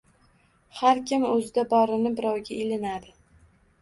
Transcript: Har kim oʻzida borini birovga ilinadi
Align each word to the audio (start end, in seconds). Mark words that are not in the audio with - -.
Har 0.77 1.01
kim 1.11 1.27
oʻzida 1.33 1.65
borini 1.75 2.13
birovga 2.21 2.59
ilinadi 2.59 3.15